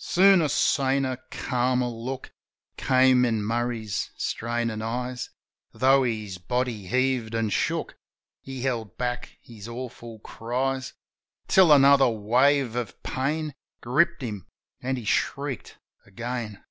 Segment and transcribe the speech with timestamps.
[0.00, 2.32] Soon a saner, calmer look
[2.76, 5.30] Came in Murray's strainin' eyes.
[5.72, 7.96] Though his body heaved an' shook.
[8.40, 10.94] He held back his awful cries
[11.46, 14.48] Till another wave of pain Gripped him,
[14.80, 16.64] an' he shrieked again.